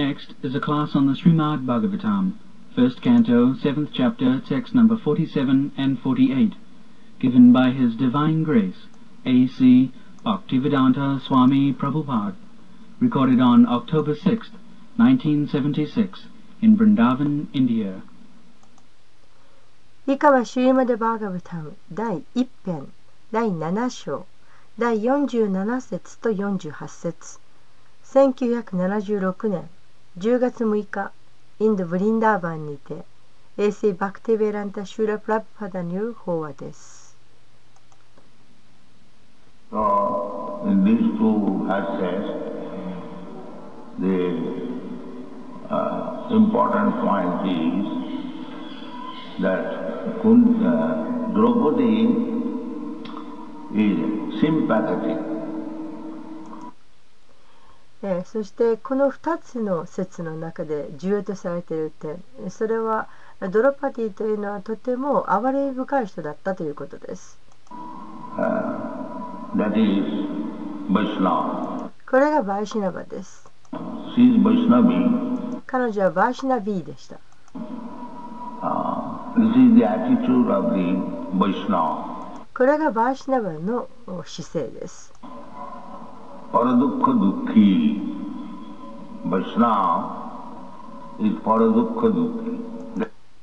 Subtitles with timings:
[0.00, 2.34] Next is a class on the Srimad Bhagavatam,
[2.74, 6.52] first canto, seventh chapter, text number 47 and 48,
[7.18, 8.88] given by His Divine Grace,
[9.24, 9.90] A.C.
[10.22, 12.34] Bhaktivedanta Swami Prabhupada,
[13.00, 14.52] recorded on October 6th,
[14.98, 16.26] 1976,
[16.60, 18.02] in Vrindavan, India.
[20.06, 22.92] 以下はシュリマデ・バーガブタム第1編
[23.32, 24.26] 第7章
[24.78, 27.40] 第47節と48節
[28.04, 29.70] 1976年
[30.18, 31.12] 10月6日
[31.58, 33.04] インド・ブリンダーバンにて
[33.58, 37.06] 衛星バクテベランタ・シューラ・プラプパダによる法話です。
[39.70, 42.24] So, in these two verses,
[43.98, 44.66] the
[45.68, 50.60] uh, important point is that Kund,
[51.34, 52.06] Draupadi
[53.74, 55.29] is sympathetic.
[58.03, 63.07] えそしてこの2つの説の中で重要とされている点それは
[63.51, 67.39] ドロパティというのはとても哀れ深い人だったということです。
[68.37, 68.77] Uh,
[72.09, 73.49] これがバイシナバです。
[75.67, 77.19] 彼女はバイシナビーでした。
[78.61, 79.01] Uh.
[82.53, 83.87] これがバーシナバの
[84.25, 85.13] 姿勢です。
[86.51, 88.01] パラドッカドッキ
[89.25, 90.21] バシナ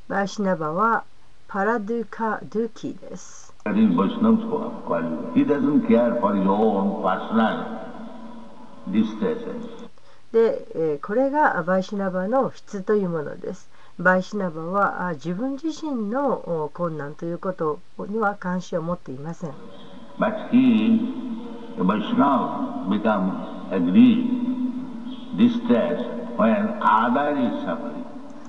[0.09, 1.05] バーシナバは
[1.49, 3.55] パラドゥカドゥキです。
[3.65, 4.45] That is Vaishnava's
[4.87, 5.33] quality.
[5.35, 7.79] He doesn't care for his own personal
[8.91, 9.89] distresses.
[10.33, 13.71] で、えー、これがバイシナバの質というものです。
[13.99, 19.55] バイシナバは自分自身の困難ということには関心を持っていません。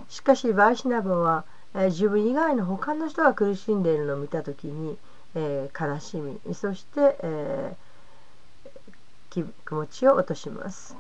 [0.09, 4.97] しかし、バイシナバは自分以外の他の人が苦しんでいるのを見たときに、
[5.35, 10.97] えー、悲しみ、そして、えー、気持ちを落とします。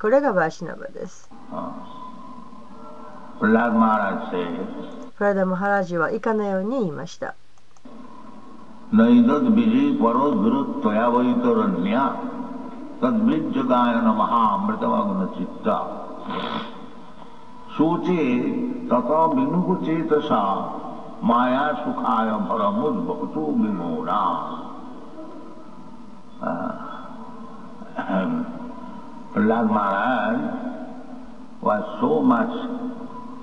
[0.00, 1.30] これがバイシナバです。
[5.16, 7.34] プラダマハラジは以下のように言いました。
[8.92, 12.12] નૈદદ્ભિજી પરો વિરુદ્ધ ત્વયાવૈતરણ્યા
[13.00, 15.84] તદ્વિજ્જગાય નમઃ અમૃતવાગુન ચિત્તા
[17.76, 18.22] સોચે
[18.88, 20.54] તથા વિમુખ ચેતસા
[21.22, 24.34] માયા સુખાય ભરમુદ્ભવતુ વિમોરા
[29.32, 30.38] પ્રહલાદ મહારાજ
[31.62, 32.54] was so much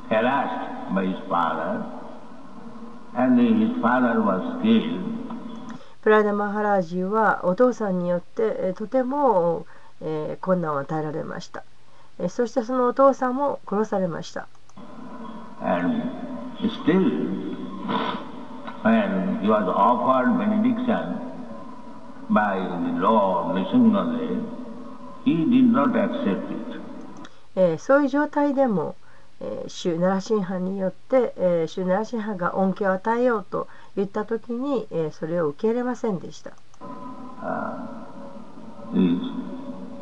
[0.10, 1.84] harassed by his father,
[3.16, 5.23] and his father was killed
[6.04, 9.66] プラダマハラージはお父さんによってとても、
[10.02, 11.64] えー、困難を与えられました、
[12.20, 14.48] えー、そしてそのお父さんも殺されました
[15.62, 16.04] And
[16.60, 17.56] still,
[18.84, 21.22] when he was offered benediction
[22.30, 24.44] by the Lord Nrisimhadev,
[25.24, 26.82] he did not accept it.
[27.56, 28.96] えー、そういう状態でも
[29.44, 36.52] えー、シュナラシンハによって、えー、シュナラシンハが恩恵を与えようと言った時に、えー、それを受け入れませんでした。
[37.44, 37.94] Uh,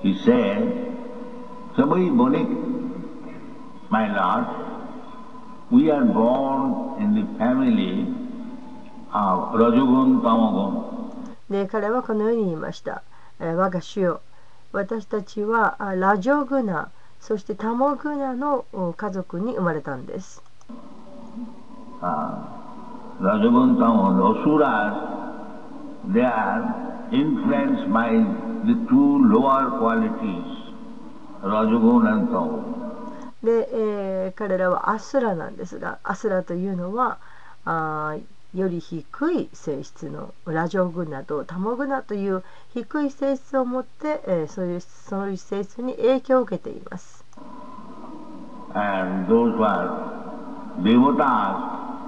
[0.04, 0.92] he said,
[1.76, 2.48] Bonik,
[3.90, 4.46] my Lord,
[5.72, 8.06] we are born in the family
[9.12, 10.92] of Rajogun Tamagun.
[11.50, 13.04] で彼はこのように言いました。
[13.40, 14.22] えー、我が主よ
[14.72, 18.66] 私たちはラジオグナそしてタモグナの
[18.96, 20.42] 家族に生まれたんです。
[22.02, 22.61] ラ
[23.22, 25.12] ジョブンタモロスラ
[26.12, 28.10] they are influenced by
[28.66, 30.42] the two lower qualities,
[31.44, 32.82] ラジョブン and タモ
[33.44, 37.20] で、えー、彼らはアスラなんですが、アスラというのは
[37.64, 38.18] あ
[38.56, 42.44] より低い性質のラジオグナとタモグナという
[42.74, 47.24] 低い性質を持って、えー、そういうそういう性質に影響を受けています。
[48.74, 50.22] And those who are
[50.82, 52.01] devotas, uh,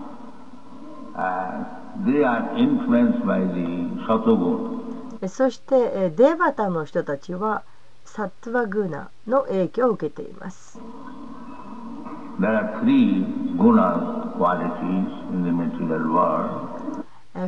[5.27, 7.63] そしてデバタの人たちは
[8.03, 10.79] サッツバグーナの影響を受けています。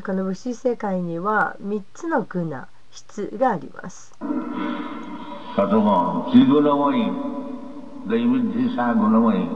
[0.06, 4.14] この物質世界には3つのグナ質があります。
[5.56, 7.14] サトゴン、チグナモイン。
[8.08, 9.50] The image is サグナモイン。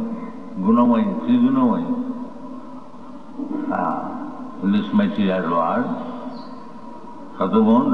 [0.65, 2.18] グナモイン、チグナモイン
[3.39, 5.85] Uh, this material world,
[7.37, 7.91] Tamagun.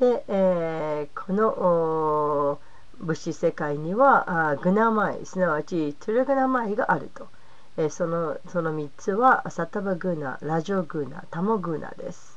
[0.00, 2.58] で、えーこの
[3.00, 7.28] 物質世界にはあーグナマイすなわちトゥルグナマイがあると、
[7.76, 12.36] えーそのその3つはサタバグナラジョグナタモグナです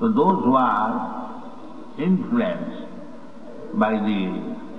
[0.00, 1.42] So those who are
[1.98, 2.86] influenced
[3.74, 4.30] by the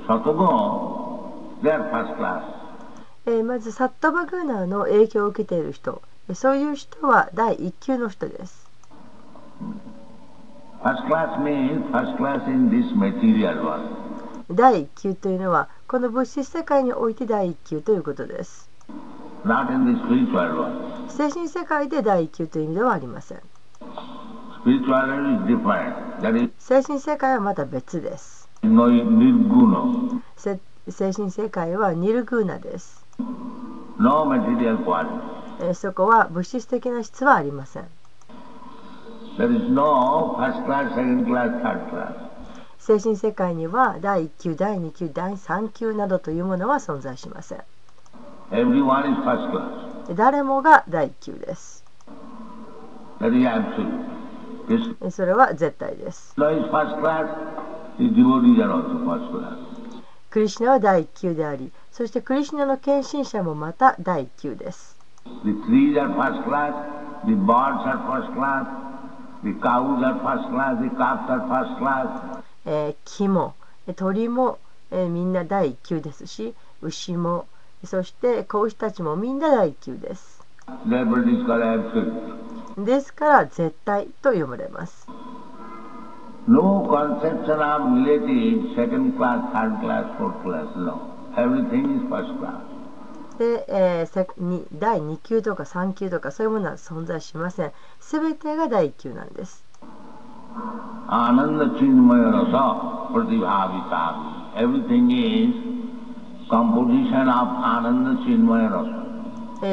[0.08, 2.44] Satagun, they are first class.
[3.26, 6.02] えー、まずサットバグーナーの影響を受けている人。
[6.34, 8.70] そういう人は第一級の人です。
[14.52, 18.70] 第一級というのはこの物質世界において第一級ということです。
[21.10, 23.42] 精神世界で第一級という意味ではありません。
[26.60, 28.50] 精神世界はまた別です。
[30.90, 32.99] 精神世界はニルグーナです。
[35.74, 37.88] そこは物質的な質はありません。
[42.78, 47.60] 精神世界には第1級、第2級、第3級などというものは存在しません。
[50.16, 51.86] 誰もが第1級です。
[55.12, 56.34] それは絶対です。
[60.30, 64.96] クリシナは第1級であり、そしてクリシナの献身者もまた第1です。
[72.66, 73.54] えー、木も
[73.98, 74.60] 鳥も、
[74.92, 76.54] えー、みんな第1ですし。
[76.82, 77.48] 牛も、
[77.84, 80.42] そして子牛たちもみんな第九です。
[82.78, 85.06] ですから、絶対と読まれます
[89.18, 91.19] class, third class, 4th class, no.
[93.38, 97.72] で、えー、第2級とか3級とかそういうものは存在しません。
[98.02, 99.64] 全てが第1級なんです。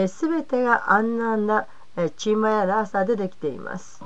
[0.09, 1.67] すべ、えー、てがアなナンダ・
[2.17, 4.03] チンマヤ・ラサでできています。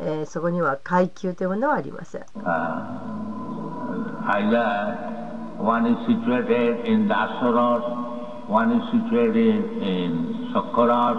[0.00, 2.22] えー、そこには階級というものはありません。
[4.30, 4.96] Either
[5.58, 11.18] one is situated in Dasaras, one is situated in Sakkaras,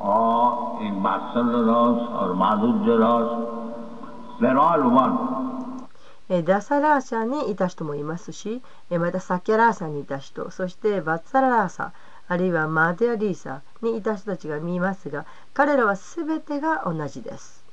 [0.00, 3.28] or in Vatsalyaras or Madhuryaras.
[4.40, 5.38] They are all one.
[6.30, 8.60] えーダサラーシャにいた人もいますし、
[8.90, 11.94] えーまたサキャラーサにいた人そしてバッツァララーサ
[12.28, 17.64] あるいはマデアリーサにいた人たちが見ますが彼らは全てが同じです、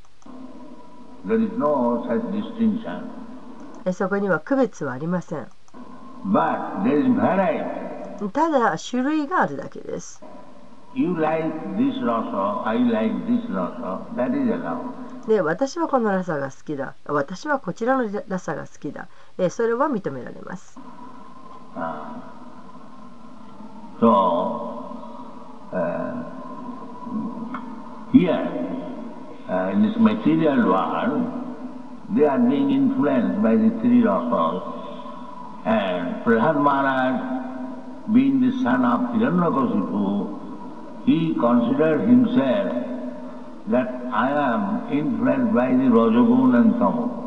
[1.27, 3.34] There is no such distinction.
[3.93, 5.47] そこには区別はありません。
[8.33, 10.23] ただ種類があるだけです。
[15.43, 16.95] 私はこのラサが好きだ。
[17.05, 19.07] 私はこちらのラサが好きだ。
[19.49, 20.79] それは認められます、
[21.75, 22.05] uh,
[23.99, 24.85] so,
[28.13, 28.65] here
[29.75, 31.54] this material is
[32.13, 34.61] they are being influenced by the three rasas.
[35.65, 42.73] And Prahlad Maharaj, being the son of Hiranyakasipu, he considered himself
[43.67, 47.25] that I am influenced by the Rajagun and Tamogun.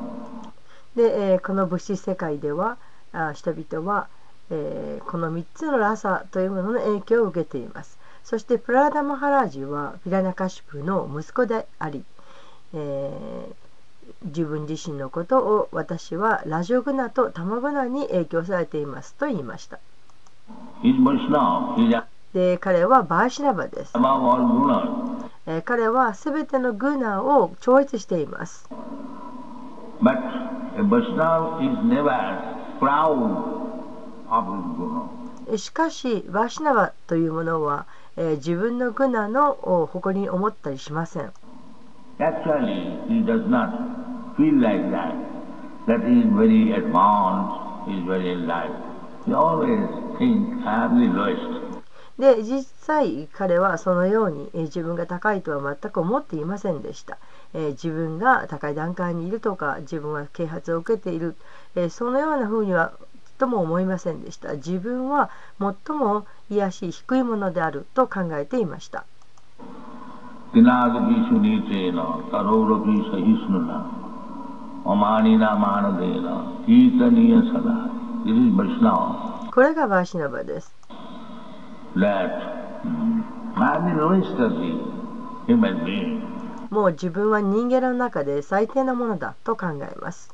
[0.95, 2.77] で、えーこの物質世界では
[3.13, 4.09] あ人々は、
[4.51, 12.05] えーこの3つのラサというものの影響を受けていますそしてプラダ・マハラージュはピラナカシプの息子であり、
[12.75, 13.68] えー
[14.25, 19.79] 自分自身のことを私はラジオグナとタマグナに影響されていますと言いました。
[22.35, 23.93] で彼はバーシナバです.
[25.47, 28.69] えー彼は全てのグナを超越しています。
[35.57, 37.87] しかしバーシナバというものは、
[38.17, 41.33] えー自分のグナのお誇りに思ったりしません
[42.21, 43.71] Actually, he does not
[44.37, 45.15] feel like that,
[45.87, 48.83] that he is very advanced, he is very enlightened.
[49.25, 49.87] He always
[50.19, 51.59] thinks, I am the lowest.
[52.19, 57.19] で実際彼はそのように、えー自分が高いとは全く思っていませんでした、
[57.55, 61.37] えー自分が高い段階にいるとか自分は啓発を受けている、
[61.77, 62.93] えーそのようなふうには
[63.39, 64.55] とも思いませんでした。
[64.55, 69.05] 自分は最も癒しい低いものであると考えていました。
[70.55, 70.67] This is
[78.57, 79.51] Vaishnava.
[79.53, 80.75] これがバーシナバです
[81.97, 82.31] That
[82.83, 83.25] mm,
[83.57, 84.73] I am the lowest of the
[85.47, 86.23] human beings.
[86.71, 90.33] もう自分は人間の中で最低なものだと考えます。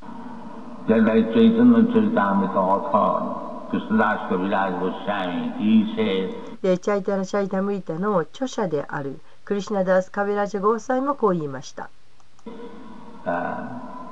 [0.86, 11.89] Just like Chaitanya Charitamrita author, Krishnadas Kaviraj Goswami, he says, でチャイタナ・チャイタムリタの著者であるクリシナダース・カビラジャ・ゴーサイもこう言いました。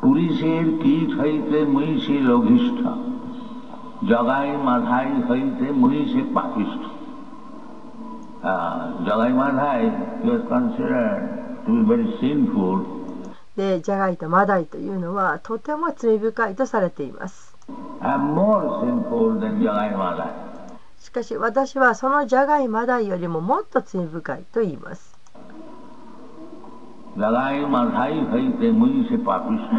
[0.01, 2.82] পুলিশের কীট হইতে মহিষে লঘিষ্ঠ
[4.12, 6.84] জগাই মাথায় হইতে মহিষে পাপিষ্ঠ
[9.08, 9.86] জগাই মাথায়
[10.27, 11.22] was considered
[11.66, 12.77] to be very sinful
[13.58, 17.56] で、ジャガイとマダイというのはとても罪深いとされています。
[18.01, 20.32] and more sinful than Jagai Madai.
[21.00, 25.11] しかし私はそのジャガイマダイよりももっと罪深いと言います。
[27.18, 29.72] Jagai Madai হইতে মহিষে পাপিষ্ঠ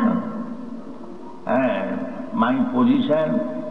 [1.64, 1.90] and
[2.42, 3.28] my position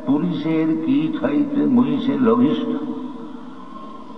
[0.08, 2.70] পুলিশের কীট হইতে মহিষে লঘিষ্ঠ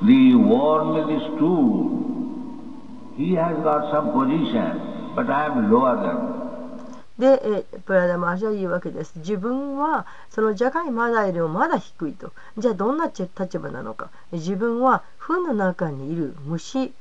[0.02, 1.70] The worm is true.
[3.18, 6.40] He has got some position, but I am lower than.
[7.20, 9.12] で、えプラダマーシャは言うわけです。
[9.18, 12.32] 自分はそのジャガイマダイよりもまだ低いと。
[12.58, 14.10] じゃあどんな立場なのか。
[14.32, 16.94] 自分は糞の中にいる虫、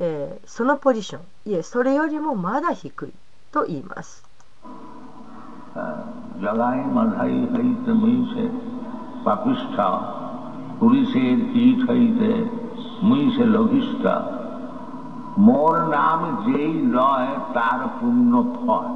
[0.00, 3.12] えーそのポジション、いえ、それよりもまだ低い
[3.52, 4.24] と言います。
[6.44, 8.44] জগাই মাধাই হইতে মহিষে
[9.24, 9.76] পাপিষ্ঠ
[10.80, 12.30] পুলিশের কীট হইতে
[13.08, 14.04] মহিষে লঘিষ্ঠ
[15.46, 18.86] মোর নাম যেই লয় তার পূর্ণ ফল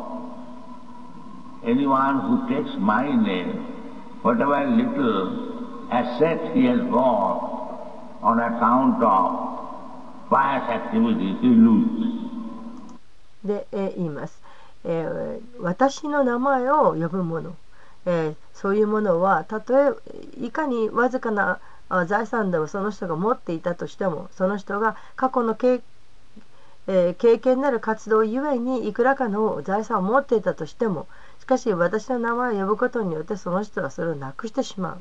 [1.73, 3.53] Anyone who takes my name,
[4.25, 5.19] whatever little
[5.91, 7.39] asset he has got
[8.29, 9.29] on account of
[13.44, 14.42] で、えー言います、
[14.86, 17.56] えー私の名前を呼ぶもの、
[18.06, 19.94] えーそういうものはたとえ
[20.46, 21.60] いかにわずかな
[22.08, 25.82] 財産でもその人が持っていたとしてもその人が過去の経,、
[26.88, 31.08] えー経験なる活動ゆえにいくらかの財産を持っていたとしても
[31.40, 34.98] しかし私の名前を呼ぶことによってその人はそれをなくしてしまう。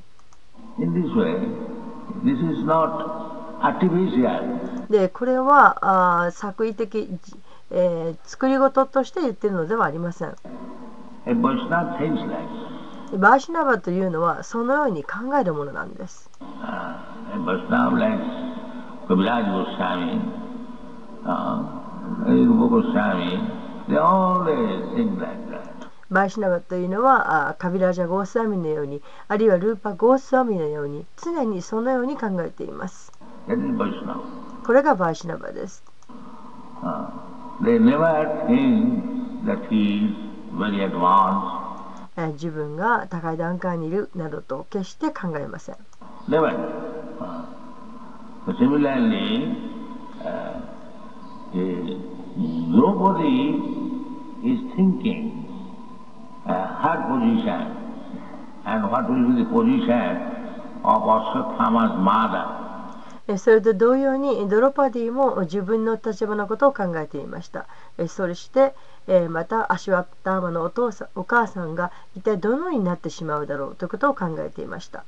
[4.91, 7.09] でこれは作為的、
[8.25, 10.35] 作り事として言っているのではありません。
[13.17, 16.31] バーシナバというのはそのように考えるものなんです。
[26.11, 33.13] バーシナバというのはカビラジャ・ゴースワミのようにあるいはルーパ・ゴースワミのように常にそのように考えています。
[34.65, 35.83] これがバーシナバです。
[36.83, 37.29] Uh,
[42.33, 45.77] 自分が高い段階にいるなどと決して考えません。
[48.49, 49.57] Uh, similarly,
[50.23, 50.61] uh,
[51.55, 51.97] eh,
[52.37, 53.55] nobody
[54.45, 55.45] is thinking
[56.47, 57.75] uh, her position
[58.65, 60.17] and what will be the position
[60.85, 62.68] of Ashwatthama's mother.
[63.29, 67.67] えーそれと同様にドロパディも自分の立場のことを考えていました。
[67.99, 68.75] えーそして、
[69.07, 75.05] えーまたアシュワッターマのお父さんお母さんが一体どのようになってしまうだろうということを考えていました。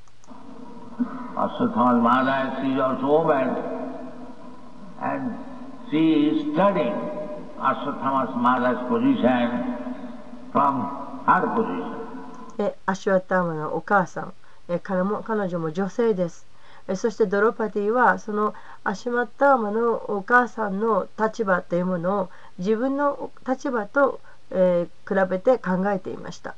[12.85, 14.33] アシュワッターマのお母さん、
[14.69, 16.50] え彼も彼女も女性です。
[16.97, 18.55] そしてドロパティはその
[18.85, 24.21] アシュマッタマのお母さんの立場というものを自分の立場と、
[24.51, 26.55] え、比べて考えていました。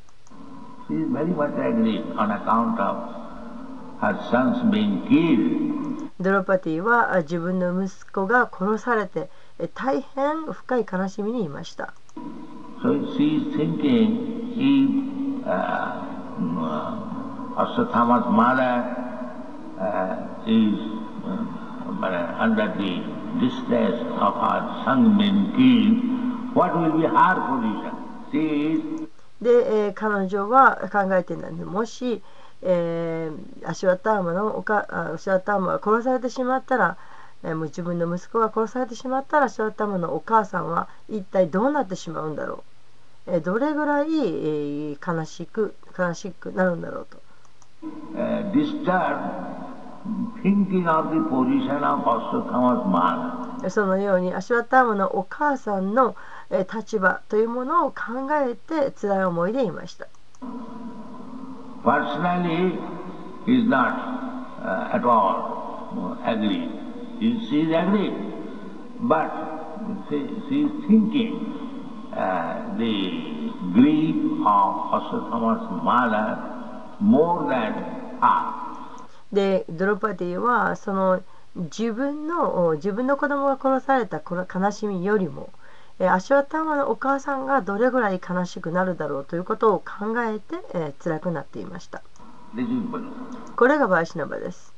[6.20, 9.28] ドロパティは自分の息子が殺されて
[9.74, 11.94] 大変深い悲しみにいました。
[19.82, 20.78] Uh, is
[21.26, 23.02] uh, under the
[23.40, 24.34] distress of
[24.84, 27.94] son being killed, what will be her position?
[28.32, 29.08] Is
[29.42, 32.22] で、えー彼女は考えているんですもし、
[32.62, 36.96] えーアシュワッターマのおかあアシュワッターマが殺されてしまったら、
[37.42, 42.62] えーもう自分の息子が殺されてしまったらアシュワッターマのお母さんは一体どうなってしまうんだろ
[43.26, 47.20] う、えーどれぐらい、えー悲しく悲しくなるんだろうと。
[48.14, 48.52] Uh,
[53.68, 56.16] そのようにアシュワタムのお母さんの
[56.50, 60.08] 立場というものを考えて辛い思いでいました。
[77.00, 78.71] More.
[79.32, 81.22] でドロパティはその
[81.56, 85.50] 自分の自分の子供が殺されたこの悲しみよりも
[85.98, 92.02] えーアシュワターマのお母さんがどれぐらい悲しくなるだろうということを考えて、えー辛くなっていました.
[93.56, 94.72] これがバイシナバです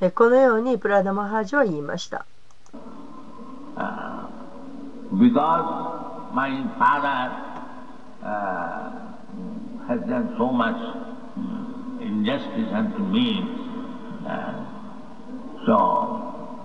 [0.00, 2.24] Uh, このようにプラダマハージは言いました。
[3.76, 4.26] Uh,
[5.18, 5.66] because
[6.32, 7.20] my father
[8.22, 8.90] uh,
[9.88, 13.42] has done so much mm, injustice unto me,
[14.26, 14.64] uh,
[15.66, 15.76] so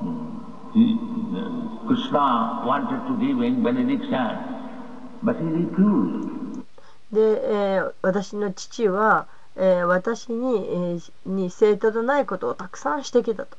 [0.03, 0.93] mm, he,
[1.33, 4.37] uh, Krishna wanted to give him benediction,
[5.23, 6.29] but he refused.
[7.11, 13.57] で、えー私の父は、えー私に,、えーに正当のないことをたくさんしてきたと。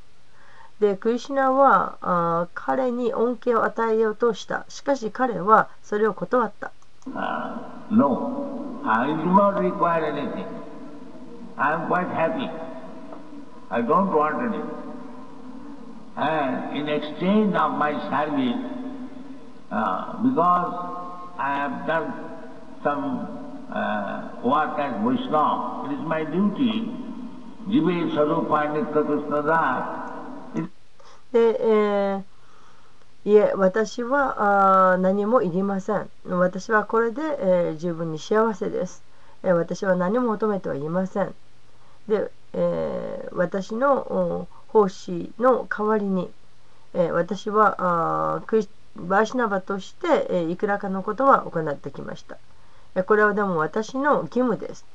[0.79, 6.71] でクリシュナはあ彼に恩恵を与えようとしたしかし彼はそれを断った
[7.15, 7.57] Uh,
[7.89, 10.45] no, I do not require anything.
[11.57, 12.49] I am quite happy.
[13.71, 14.69] I don't want anything.
[16.17, 18.59] And in exchange of my service,
[19.71, 20.73] uh, because
[21.39, 22.13] I have done
[22.83, 26.91] some uh, work as Vaishnava, it is my duty.
[27.69, 30.06] Jive Sarupani Krishna Das.
[31.31, 32.23] で、えー
[33.25, 36.09] いえ私はあ何もいりません。
[36.29, 39.03] 私はこれで、えー十分に幸せです、
[39.43, 41.35] えー私は何も求めてはいません。
[42.07, 46.29] で、え私の奉仕の代わりに、
[46.93, 52.37] え私はあクリバーシナバとして、えいくらかのことは行ってきました。
[53.03, 54.85] これはでも私の義務です。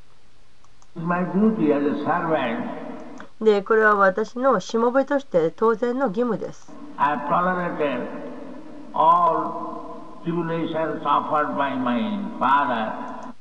[0.97, 3.02] My duty as a servant.
[3.43, 6.73] でこれは私のしもべとして当然の義務です。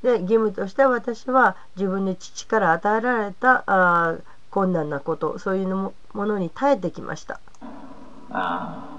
[0.01, 7.39] で義務として私は自分の父から与えられたあー困難なことそういうのもものに耐えてきました。
[8.33, 8.91] Uh.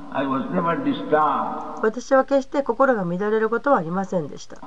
[1.83, 4.59] 私は決して心が乱れることはありませんでした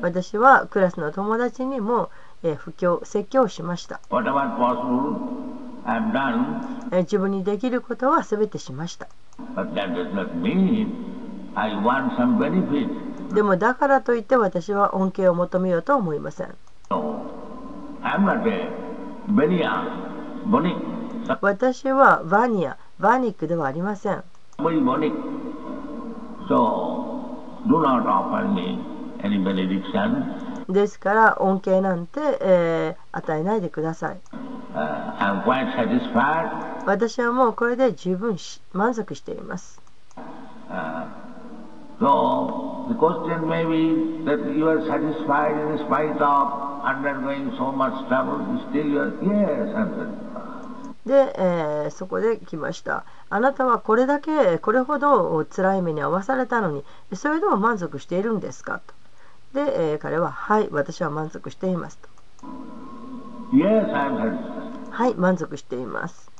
[0.00, 2.10] 私はクラスの友達にも
[2.56, 4.00] 布教、説教しました。
[6.92, 9.08] 自分にできることは全てしました。
[13.34, 16.54] でもだからといって私は恩恵を求めようと思いません。
[21.40, 24.22] 私はバニア、バニックではありません。
[26.48, 27.17] So,
[30.68, 34.18] ですから恩恵なんて、えー、与えないでください。
[36.86, 39.80] 私はもうこれで十分し満足しています。
[51.06, 53.04] で、えー、そこで来ました。
[53.30, 58.80] あなたはこれだけこれほど辛い目に遭わされたのにそれでも満足しているんですか？
[58.86, 58.94] と。
[59.64, 62.08] で、えー、彼は「はい私は満足しています」と。
[64.90, 66.30] はい満足しています。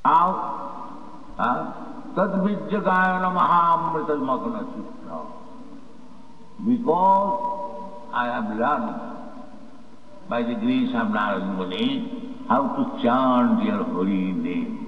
[10.29, 14.88] By the grace of Narada Muni, how to chant your holy name.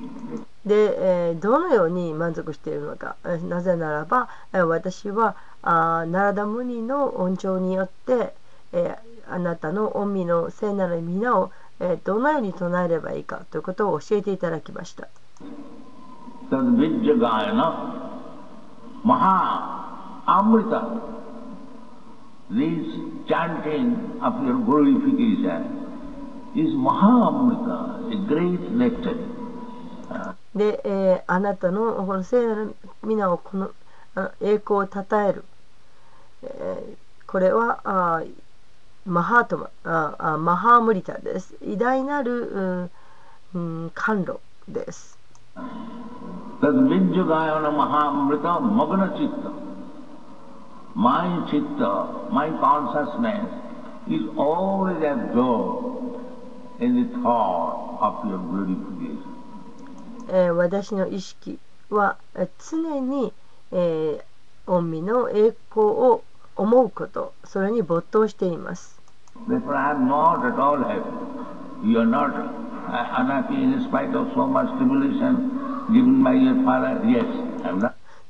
[0.67, 3.17] で、えーどのように満足しているのか。
[3.25, 8.35] えーなぜならば、えー私はあナラダムニの恩寵によって、
[8.73, 15.09] えーあなたの御身の聖なる皆を、えーどのように唱えればいいかということを教えていただきました。
[19.03, 21.01] Maha Amrita,
[22.51, 22.85] this
[23.27, 25.63] chanting of your glorification
[26.55, 29.40] is Maha Amrita, a great nectar.
[30.55, 32.69] で、えー、あなたの,この聖な
[33.05, 33.71] みなをこの
[34.41, 35.45] 栄光を称える、
[36.43, 38.25] えー、これはああ
[39.07, 42.91] マハートマ,ああマハームリタです偉大なる、
[43.55, 45.19] うん、甘露です。
[56.83, 59.30] In the thought of your beautiful creation.
[60.33, 61.59] え、私の意識
[61.91, 62.17] は
[62.71, 63.33] 常に、
[63.73, 66.23] えー、の栄光を
[66.57, 69.01] 思うことそれに没頭しています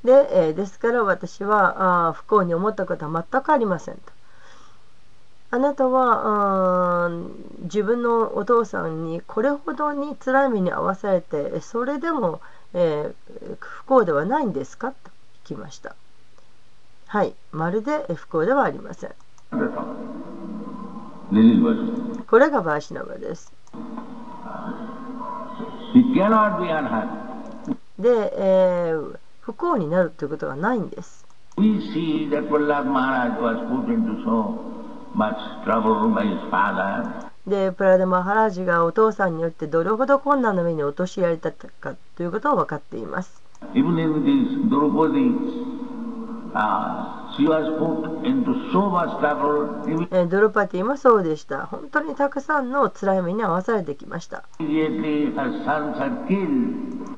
[0.04, 4.19] で,ですから私は不幸に思ったことは全くありませんと。
[5.52, 7.10] あなたは
[7.62, 12.40] 自分のお父さんにこれほどに辛い目に遭わされてそれでも、
[12.74, 14.92] えー不幸ではないんですか？
[14.92, 15.10] と
[15.44, 15.96] 聞きました
[17.08, 19.10] はいまるでえー不幸ではありません.
[22.28, 23.52] これがバーシナバです。
[27.98, 31.26] で、えー不幸になるということがないんです。
[37.46, 43.42] でプラデマハラジがお父さんによってどれほど困難な目に落としられたかということを分かっています。
[50.28, 51.66] ドルパティもそうでした。
[51.66, 54.44] 本当にたくさんの辛い目に遭わされてきました。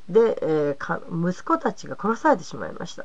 [0.09, 3.05] で、えか、息子たちが殺されてしまいました。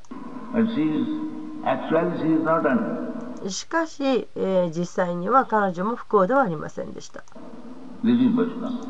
[3.47, 7.23] しかし、えー、実際には彼女も不幸ではありませんでした。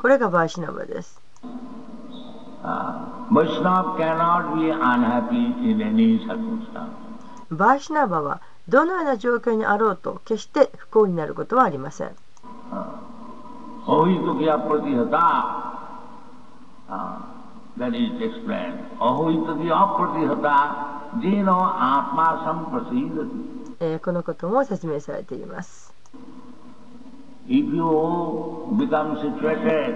[0.01, 1.21] これがバイシナバです。
[7.49, 12.11] バイシナバはどのような状況にあろうと決して不幸になることはありません。
[23.79, 25.93] えーこのことも説明されています。
[27.47, 27.83] If you
[28.77, 29.95] become situated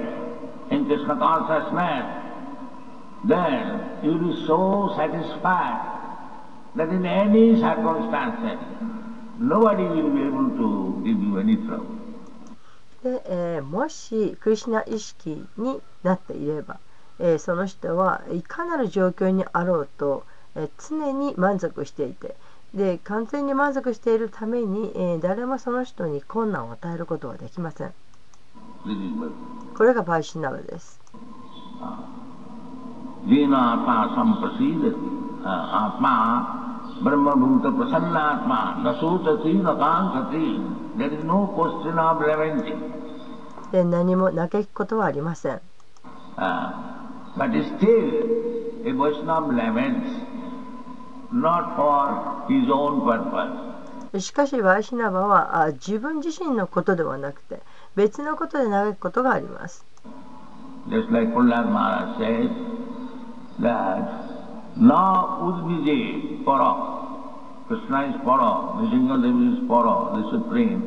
[0.69, 2.05] in Krishna consciousness,
[3.27, 5.81] then you will be so satisfied
[6.75, 8.57] that in any circumstances,
[9.37, 11.99] nobody will be able to give you any trouble.
[13.03, 16.79] で、えーもしクリシュナ意識になっていれば、
[17.19, 20.23] えーその人はいかなる状況にあろうと、
[20.55, 22.35] えー常に満足していて
[22.73, 27.93] で完全に満足しているために、え、誰もその人に困難を与えることはできません。
[29.77, 31.01] これがパイシナルです。
[33.27, 34.95] ジーナーパーサンプシーです
[35.43, 42.75] アーパーブラマブータプサンナーパーナソータティーナカンサティー There is no question of revenge.
[43.71, 45.61] で何も嘆くことはありません、
[46.37, 46.73] uh,
[47.37, 50.30] But still a question of revenge.
[54.19, 57.61] しかしバイシナバはあ自分自身のことではなくて
[57.95, 59.85] 別のことで嘆くことがあります。
[60.89, 62.49] Just like Prahlad Maharaj says
[63.61, 64.31] that
[64.75, 66.99] na udvije para.
[67.69, 70.81] Krishna is para, Nrisimhadevi is para, the supreme.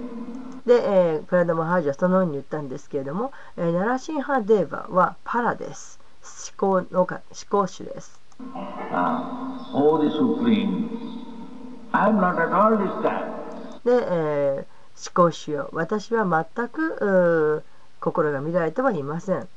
[0.67, 5.99] で、えープラダマハージはそのように言ったんですけれども、えーナラシンハデーバはパラです。
[6.59, 8.24] 思考のか思考主です。
[13.85, 15.69] で、えー、思考しよ。
[15.73, 16.25] う私は
[16.57, 17.63] 全く
[18.01, 19.49] 心が乱れてはいません。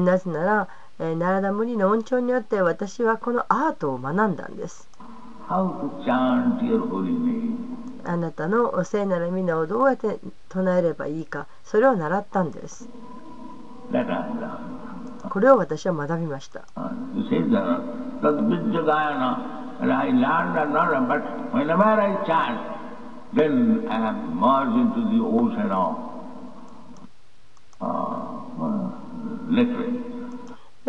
[0.00, 0.68] なぜなら、
[1.00, 4.86] えー、奈良田無理の恩寵によって私はこのアートを学んだんです。
[8.04, 10.18] あなたのお聖なら皆をどうやって
[10.50, 12.88] 唱えればいいかそれを習ったんです。
[15.30, 16.62] これを私は学びました。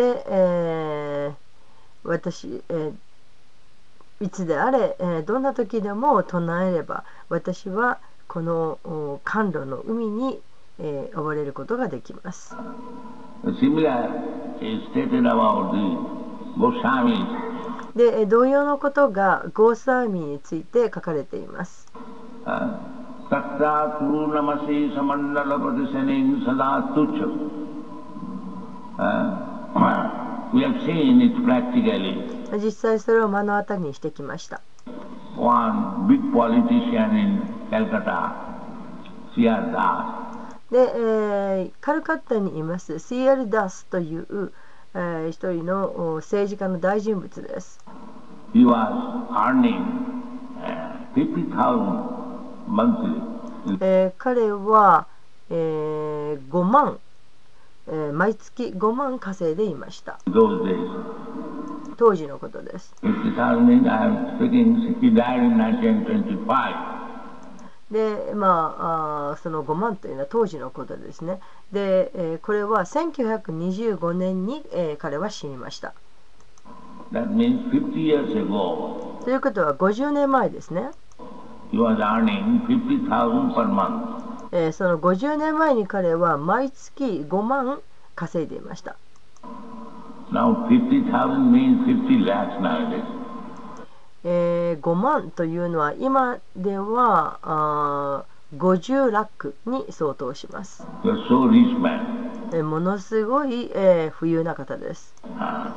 [0.01, 1.35] で、えー
[2.03, 2.93] 私、えー
[4.19, 10.39] いつであれ、えーどんな時でも唱えれば私はこのお甘露の海に、
[10.79, 12.55] えー溺れることができます。
[17.95, 21.87] で、えー同様のことがゴーサーミーについて書かれています。
[29.73, 29.79] Uh.
[29.79, 32.17] Uh, we have seen it practically.
[32.59, 34.61] 実際それを目の当たりにしてきました。
[35.37, 38.33] One big politician in Calcutta,
[39.35, 39.71] C.R.
[39.71, 40.21] Das,
[40.71, 43.49] で、えーカルカッタにいます C.L.
[43.49, 44.51] ダスという、
[44.93, 47.79] えー一人のお政治家の大人物です。
[48.53, 48.91] he was
[49.31, 49.85] earning
[50.61, 53.21] uh, 50,000 monthly.
[53.79, 55.07] えー彼は、
[55.49, 56.99] えー5万、
[57.87, 60.19] えー毎月5万稼いでいました。
[61.97, 62.95] 当時のことです。
[63.03, 67.01] 50,000 means I am speaking, he died in 1925.
[67.91, 71.39] で、まあ、その5万というのは当時のことですね。
[71.71, 75.93] で、えーこれは1925年に、えー彼は死にました。
[77.11, 80.91] That means 50 years ago, ということは50年前ですね。
[84.51, 87.79] え、その50年前に彼は毎月5万
[88.15, 88.95] 稼いでいました。
[94.23, 98.23] えー、5万というのは今ではあ
[98.55, 100.85] 50ラックに相当します。
[102.53, 105.15] え、ものすごい、え、富裕な方です。
[105.23, 105.71] Uh,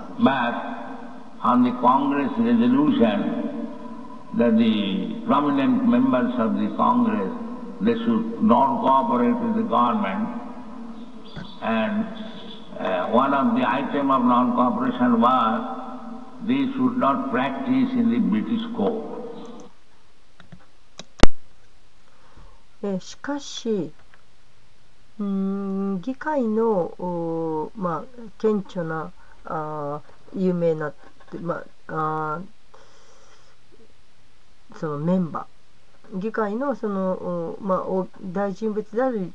[7.81, 10.41] they should not cooperate with the government.
[11.63, 12.07] And
[12.79, 15.85] uh, one of the items of non-cooperation was
[16.47, 19.15] they should not practice in the British court.
[23.01, 23.93] しかし、
[25.19, 29.11] うん議会の、まあ、顕著な
[29.47, 30.03] あ
[30.37, 30.93] 有名な、
[31.41, 32.43] まあ、あ
[34.79, 35.54] そのメンバー
[36.12, 39.33] 議会のその、まあ、お大人物である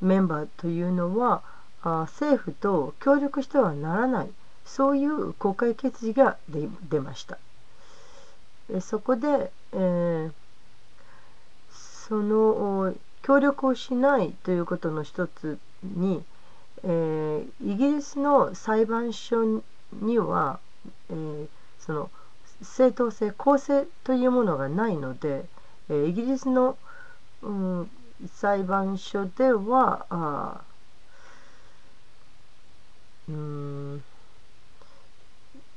[0.00, 1.42] メンバーというのは
[1.82, 4.28] あ政府と協力してはならない
[4.64, 7.38] そういう国会決議が出出ました。
[8.70, 10.32] えそこで、えー
[12.08, 12.36] その
[12.88, 16.22] お協力をしないということの一つに、
[16.82, 20.58] えーイギリスの裁判所には、
[21.10, 21.48] えー
[21.80, 22.10] その
[22.62, 25.44] 正当性公正というものがないので、
[25.88, 26.76] えイギリスの、
[27.42, 27.90] うん、
[28.34, 30.60] 裁判所ではあ
[33.28, 34.02] うーん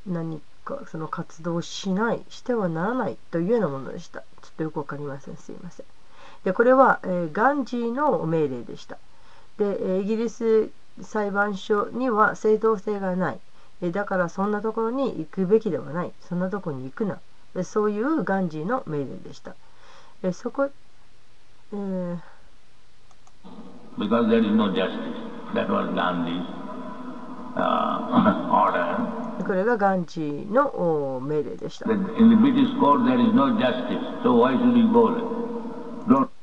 [0.05, 4.19] 何かその活動しないしてはならないというようなものでした。
[4.19, 5.37] ちょっとよくわかりません。
[5.37, 5.85] すいません。
[6.43, 8.97] でこれは、えーガンジーの命令でした。
[9.57, 10.69] で、イギリス
[11.01, 13.39] 裁判所には正当性がない。
[13.91, 16.11] だからそんなところに行くべきではない。
[16.27, 17.19] そんなところに行くな。
[17.63, 19.55] そういうガンジーの命令でした。
[20.23, 20.69] えそこ、
[21.73, 22.17] えー、
[29.45, 31.85] これがガンチーの命令でした。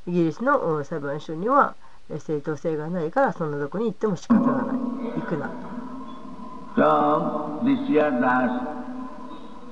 [0.06, 1.74] イギリスの裁判所には
[2.18, 4.76] 正当性がないからそんなとこに行っても仕方がない。
[5.20, 5.52] 行くなと。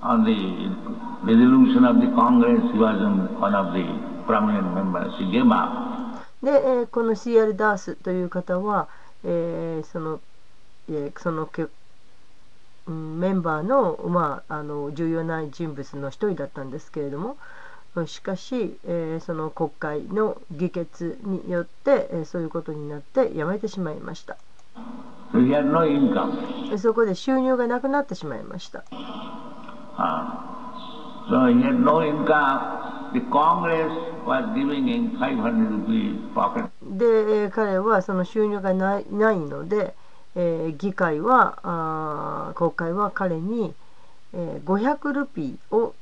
[0.03, 0.35] On the
[1.25, 2.99] resolution of the Congress, he was
[3.39, 3.85] one of the
[4.27, 5.13] prominent members.
[5.19, 5.93] He gave up.
[6.43, 8.89] で、えーこの CR ダースという方は、
[9.25, 10.21] えーその、
[10.91, 11.67] えーそのけ、
[12.89, 17.37] うんメンバーの,、まあ、あの重要な人物の一人だったんですけれども
[17.95, 24.37] うんしかし、えーその国会の議決によって、えーそういうことになって辞めてしまいました
[26.79, 28.83] そこで収入がなくなってしまいました
[29.97, 31.25] Ah.
[31.29, 33.11] so he had no income.
[33.13, 33.93] The Congress
[34.27, 36.71] was giving him 500 rupees pocket.
[36.83, 39.95] で、えー彼はその収入がないないので、
[40.35, 43.75] えー議会はあー国会は彼に、
[44.33, 45.95] えー500ルピーを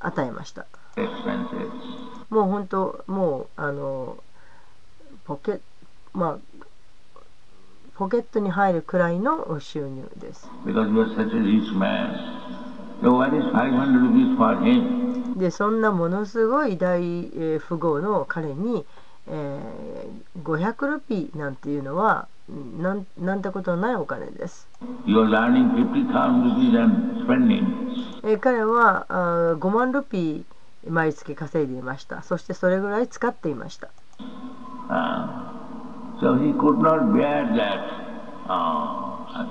[0.00, 0.66] 与えました.
[2.30, 4.16] もう本当もうあの
[5.24, 5.60] ポケ
[6.12, 6.38] まあ
[7.96, 12.69] ポケットに入るくらいの収入です Because he was such a rich man.
[15.36, 17.30] でそんなものすごい大
[17.66, 18.84] 富豪の彼に、
[19.26, 22.28] えー、500ルピーなんていうのは
[22.78, 22.94] な
[23.36, 24.68] ん,てことないお金です。
[28.40, 32.22] 彼はあ5万ルピー毎月稼いでいました。
[32.22, 33.88] そしてそれぐらい使っていました。
[34.88, 35.52] あ
[39.38, 39.46] あ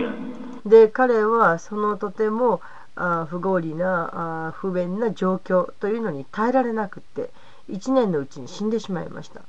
[0.00, 0.29] so
[0.66, 2.60] で彼はそのとても
[2.96, 7.30] あー不合理なあー不便な状況というのに耐えられなくって
[7.70, 9.40] 1年のうちに死んでしまいました。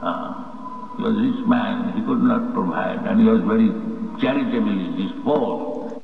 [0.00, 0.34] Uh,
[1.46, 1.94] man.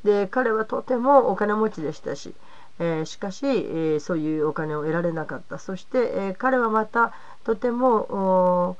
[0.02, 2.34] で彼はとてもお金持ちでしたし、
[2.78, 5.58] えーしかし、えーそういうお金を得られなかった。
[5.58, 7.12] そして、えー彼はまた
[7.44, 8.76] とても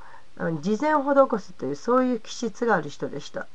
[0.63, 3.47] 事前を施すというそういう気質がある人でした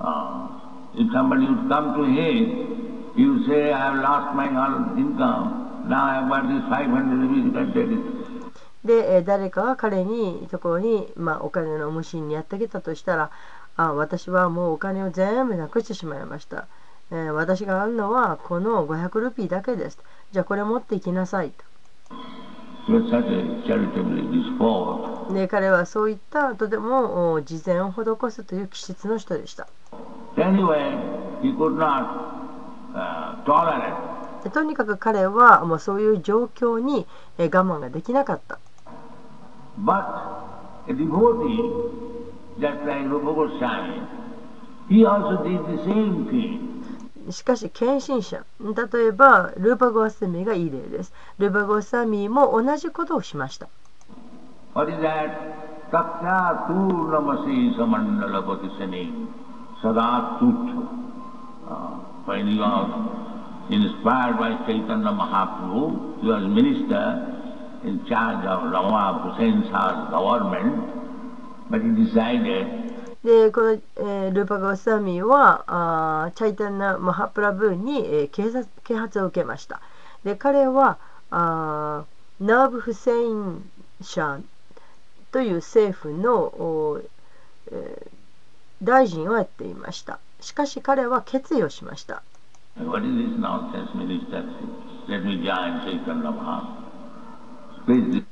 [0.00, 0.48] Uh,
[0.94, 5.64] if somebody would come to him, he would say, I have lost my all income.
[5.88, 8.24] now I have got this 500 rupees, you can take it.
[8.84, 13.30] で、えー誰かが彼にところに、まあ、お金の無心にやってきたとしたら
[13.76, 16.66] あ私はもうお金を全部なくしてしまいました、
[17.10, 19.98] えー私があるのはこの500ルピーだけです
[20.32, 21.64] じゃあこれ持っていきなさいと
[25.30, 29.68] ね、彼はそういったとでも事前を施すという気質の人でした。
[34.50, 37.06] とにかく彼はもうそういう状況に
[37.38, 38.58] 我慢ができなかった。
[47.30, 53.68] しかし献身者例えばルーパ・ゴーサミーがいい例ですルーパ・ゴーサミーも同じことをしました
[62.26, 62.88] When he was
[63.68, 67.04] inspired by Chaitanya Mahaprabhu, he was minister
[67.84, 70.88] in charge of Rama Hussain Shah's government,
[71.70, 72.64] but he decided
[73.24, 79.80] でこの、えールーパ・ゴーサミーはあーチャイタンナ・マハプラブーに、えー警察啓発を受けました。
[80.24, 80.98] で彼は
[81.30, 83.68] あーナーブ・フセイン
[84.02, 84.44] シャン
[85.32, 87.00] という政府の、お
[87.72, 88.14] えー
[88.82, 90.18] 大臣をやっていました。
[90.40, 92.22] しかし彼は決意をしました。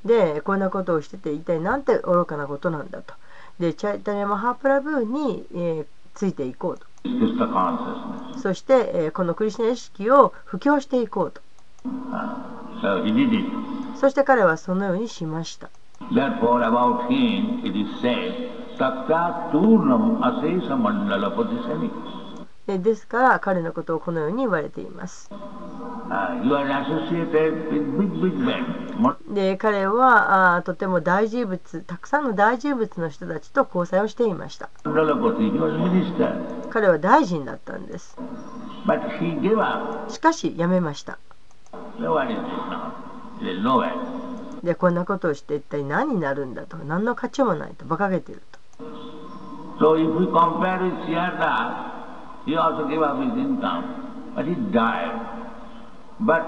[0.04, 3.14] でこんなことをしてて一体なんて愚かなことなんだと
[3.58, 6.84] でチャイタニア・マハプラブーに、えーついていこうと.
[8.38, 11.40] そして、えーこのクリスナ意識を布教していこうと
[11.86, 11.90] Uh.
[13.96, 15.70] そして彼はそのようにしました
[16.10, 16.62] Therefore,
[22.66, 25.28] ですから彼のことをこのように言われています。
[29.28, 34.70] で彼はあとても大事物、たくさんの大事物の人たちと交際をしていました。
[36.70, 38.16] 彼は大臣だったんです。
[40.08, 41.18] しかし、辞めました。
[44.62, 48.60] で、こんなことをして一体何になるんだと、何の価値もないと、馬鹿げていると。
[49.80, 50.26] So if we
[52.46, 55.12] he also gave up his income, but he died.
[56.20, 56.44] But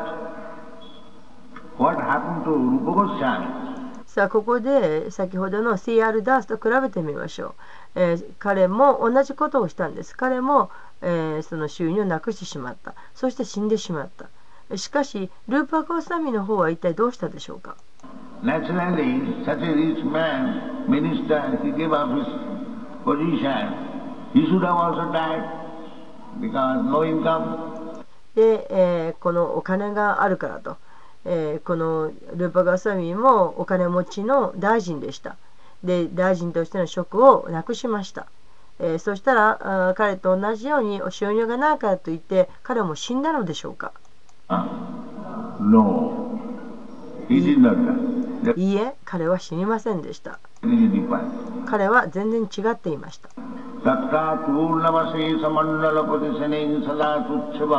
[1.78, 3.64] what happened to Rupa Goswami?
[4.06, 7.56] さあここで先ほどの CR ダースと比べてみましょ
[7.96, 10.70] う、えー彼も同じことをしたんです彼も、
[11.02, 14.08] えーその収入をなくしてしまったそして死んでしまっ
[14.70, 17.76] たしかしルーパー・ゴーサミの方は一体どうしたでしょうか
[18.44, 22.26] Naturally, such a rich man, minister, he gave up his
[23.02, 23.72] position.
[24.34, 25.63] He should have also died.
[28.34, 30.76] で、えーこのお金があるからと、
[31.24, 35.36] えーこのルーパー・ゴーサミもお金持ちの大臣でした。
[35.82, 38.26] で大臣としての職をなくしました、
[38.80, 43.92] えーそしたら彼と同じように収入がないからといって彼も死んだのでしょうか?
[45.60, 46.38] No,
[48.56, 50.38] いいえ彼は死にませんでした.
[51.66, 53.28] 彼は全然違っていました
[53.85, 57.73] तत्ता पूर्णमशेष मंडलपति शनि सदा तुच्छव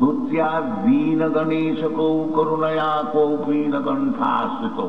[0.00, 0.48] भूत्या
[0.86, 4.88] दीन गणेश को करुणया को पीन कंठास्थितो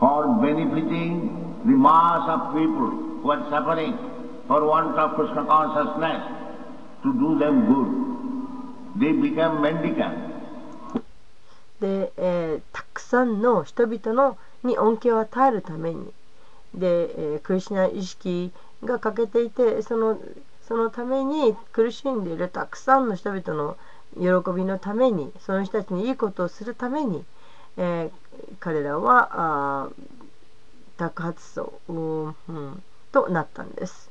[0.00, 1.12] for benefiting
[1.64, 2.90] the mass of people
[3.22, 3.92] who are suffering
[4.48, 6.22] for want of Krishna consciousness
[7.02, 7.90] to do them good.
[9.00, 10.32] They become mendicant.
[11.80, 16.12] で、えーたくさんの人々のに恩恵を与えるために
[16.75, 18.51] で、えークリシュナ意識
[18.83, 20.19] が欠けていてその
[20.67, 23.75] そのために苦しんでいるたくさんの人々の
[24.15, 27.23] 喜びのためにその人たちにいいことをするために、
[27.77, 28.11] えー
[28.59, 29.29] 彼らは
[29.83, 29.93] あー
[30.97, 34.09] 托発層、うんうんとなったんです。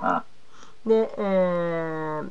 [0.00, 0.22] Ah,
[0.86, 2.30] で、えー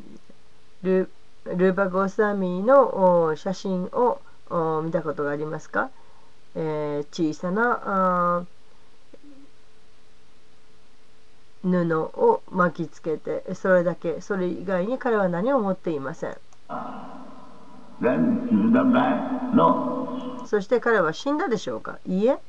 [0.84, 1.09] ル
[1.46, 4.20] ルーパ・ゴーサーミーのお写真を
[4.50, 5.89] お見たことがありますか、
[6.56, 8.46] えー小さな
[11.64, 16.36] 布を巻きつけてそれだけそれ以外に彼は何も持っていません.
[20.48, 22.00] そして彼は死んだでしょうか？
[22.08, 22.39] いいえ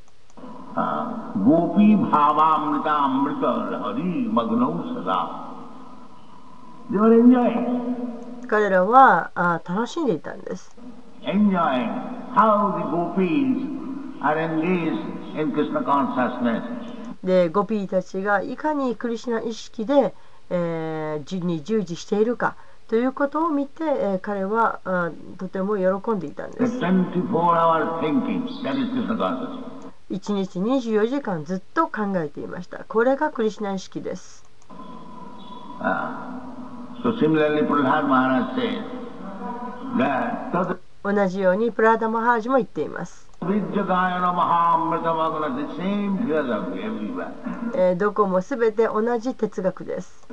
[8.53, 10.76] Ah, 彼らはあー楽しんでいたんです
[11.22, 11.88] enjoying
[12.34, 13.82] how the gopis
[14.20, 16.62] are engaged in Krishna consciousness.
[17.24, 20.12] でゴピーたちがいかにクリシュナ意識で、
[20.50, 22.57] えー、に従事しているか
[22.88, 26.78] ということを見て、えー、彼はあとても喜んでいたんです。
[26.78, 27.12] 1
[30.11, 32.84] 日24時間ずっと考えていました。
[32.84, 34.44] これがクリシュナ意識です。
[37.03, 38.07] So similarly, Prahlad
[41.03, 43.28] 同じようにプラダ・マハージも言っています。
[47.74, 50.28] え、どこもすべて同じ哲学です。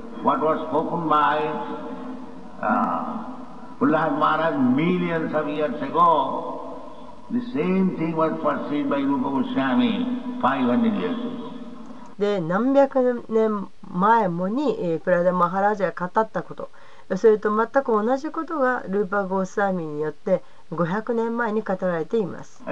[12.20, 16.70] で、何百年前もに、えー、プラダマハラージャが語ったこと
[17.18, 22.64] それと全く同じことがルーパー・ゴースワミによって500年前に語られています。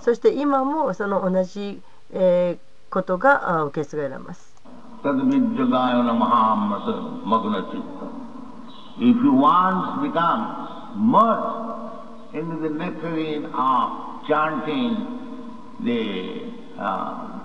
[0.00, 1.82] そして今もその同じ、
[2.12, 4.52] えー、ことが受け継がれます。
[8.98, 14.96] If you once become merged into the nectarine of chanting
[15.80, 16.44] the
[16.78, 17.41] uh,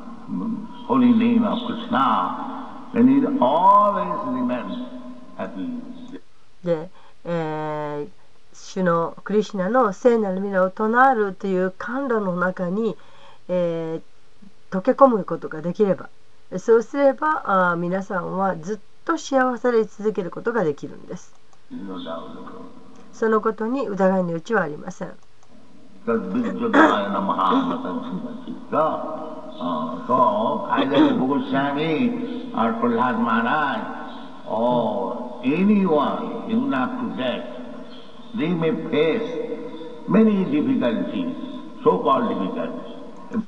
[0.88, 4.76] holy name of Krishna, then it always remains
[5.38, 5.82] happy.
[6.64, 6.90] で
[7.30, 8.10] えー、
[8.54, 12.96] 主のクリシナの聖なる皆を唱えるという甘露の中に、
[13.50, 16.10] えー、溶け込むことができれば
[16.58, 21.34] そうすればあ皆さんはずっと幸せで続けることができるんです。
[23.12, 25.14] そのことに疑いの余地はありません。
[34.48, 37.46] Or anyone, even up to death,
[38.36, 39.28] they may face
[40.08, 41.36] many difficulties,
[41.84, 42.88] so-called difficulties.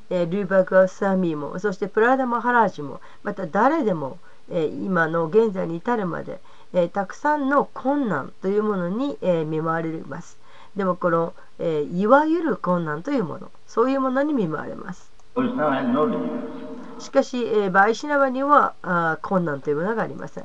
[0.10, 4.18] えルーバーグ・アスアミーもそしてプラダ・マハラージもまた誰でも、
[4.50, 6.42] え今の現在に至るまで、
[6.74, 10.38] えたくさんの困難というものに、え見舞われます
[10.76, 15.09] でもこの、えいわゆる困難というものそういうものに見舞われます
[17.00, 20.44] しかし、えー、バイシナバにはあ困難というものがありません。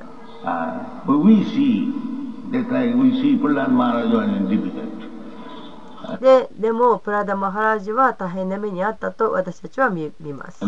[6.21, 10.63] ででも、プラダ・マハラジは大変な目にあったと私たちは見見ます。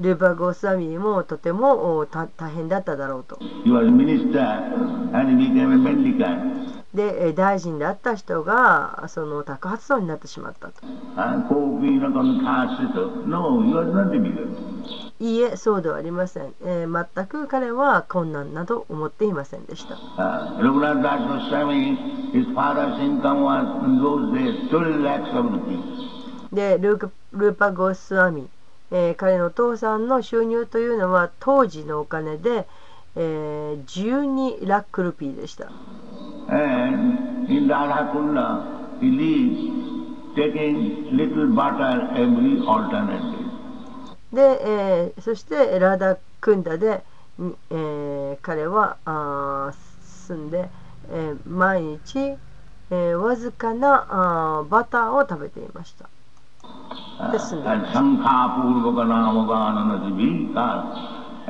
[0.00, 3.38] ルーバ・ゴースワミもとても大変だっただろうと。
[6.94, 10.74] で大臣であった人がその宅発層になってしまったと。
[15.18, 16.52] いいえ、そうではありません。
[16.64, 19.94] えー、全く彼は困難など思っていませんでした。
[26.52, 28.48] でルールーパ・ゴースワミ、
[28.90, 32.66] えー、彼のお父さんの収入というのは当時のお金で、
[33.16, 35.70] えー、12ラックルピーでした。
[44.32, 47.04] で、えー、そしてラダクンダで、
[47.70, 49.72] えー、彼はあ
[50.26, 50.70] 住んで、
[51.10, 56.08] えー、毎日、えー、わずかなあバターを食べていました。
[57.30, 57.98] で住んでいました。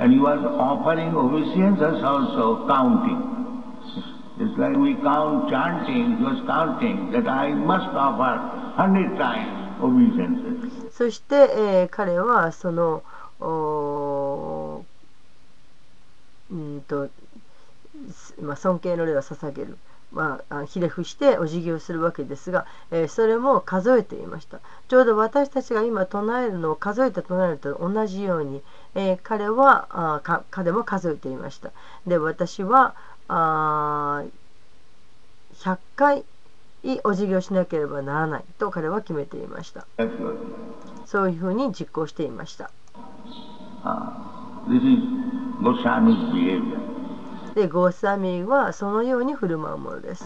[0.03, 3.23] And he was offering obeisances also counting.
[4.41, 10.91] It's like we count chanting, he was counting that I must offer hundred times obeisances.
[10.91, 13.05] そして、えー、彼はその
[16.51, 17.09] うんと、
[18.41, 19.79] まあ、尊敬の礼を捧げる、
[20.11, 28.63] まあ、ひれ伏してお辞儀をするわけですが、えー、それも数えていましたちょうど私たちが今唱えるのを数えて唱えると同じように、
[28.95, 31.71] えー、彼はあ彼も数えていました。
[32.07, 32.95] で私は
[33.29, 34.25] あ
[35.55, 36.25] 100回
[37.05, 39.87] お辞儀をしなければならないと彼は決めていました。
[41.07, 42.71] そういうふうに実行していました。
[47.55, 50.25] でゴーサミーはそのように振る舞うものです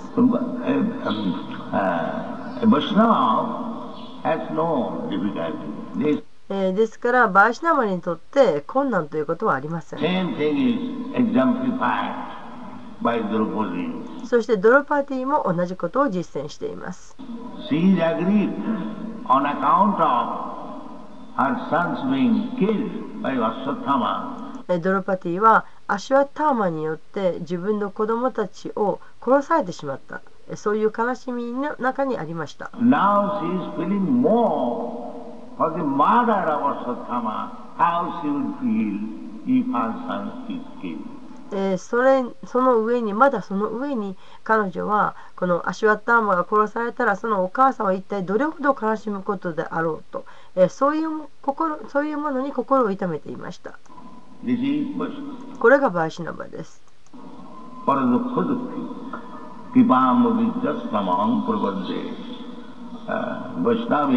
[6.48, 9.98] えー、ですからバーシナマにとって困難ということはありません。
[14.24, 17.16] そしてドロパティも同じことを実践しています。
[24.80, 30.22] ドロパティはアシュワターマによって自分の子供たちを殺されてしまった。
[30.54, 32.70] そういう悲しみの中にありました。
[32.74, 35.26] Now she is feeling more
[35.56, 38.28] for the mother of Asatthama, how she
[41.52, 50.24] え、そ,れその上にまだその上に彼女はこのアシュワッターマが殺されたらそのお母さんは一体どれほど悲しむことであろうと、
[50.56, 53.78] え、そ,ういう心そういうものに心を痛めていました
[55.60, 56.82] これがバイシナシナバです
[63.06, 64.12] Vaishnava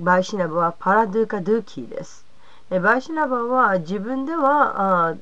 [0.00, 2.24] バイシナバはパラドゥカドゥキです。
[2.70, 5.16] バイシナバは自分では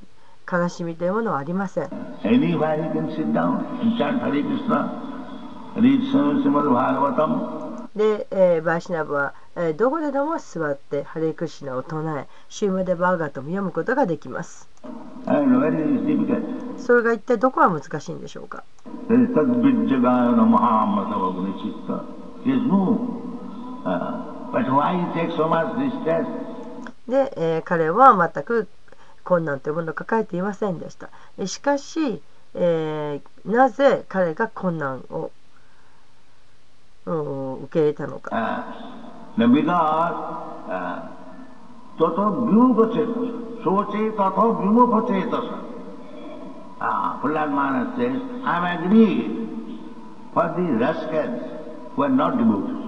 [0.50, 1.88] 悲しみというものはありません。
[2.22, 2.30] え、
[9.56, 14.68] えーどこででも座ってハレイクリシナを唱えシューマデバーガートも読むことができます.
[16.78, 18.64] それが一体どこが難しいんでしょうか
[19.08, 19.12] ？Uh?
[27.08, 28.68] で、えー彼は全く
[29.24, 32.20] 困難というものを抱えていませんでしたえしかし、
[32.54, 35.30] えーなぜ彼が困難を
[37.06, 40.14] うん受け入れたのか？Uh, because
[40.68, 41.08] uh,
[41.98, 45.44] tato vyugachetas, soche tato vyumupachetas.
[46.80, 49.48] Ah, Prahlad Maharaj says, I am agreed
[50.34, 51.40] for the rascals
[51.94, 52.78] who are not devotees.